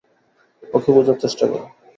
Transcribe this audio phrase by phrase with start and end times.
[0.63, 1.65] ওকে বোঝার চেষ্টা করো।